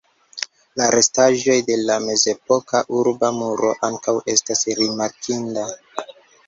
La 0.79 0.87
restaĵoj 0.95 1.57
de 1.67 1.75
la 1.91 1.99
mezepoka 2.07 2.83
urba 3.03 3.33
muro 3.43 3.73
ankaŭ 3.91 4.19
estas 4.35 4.69
rimarkinda. 4.83 5.71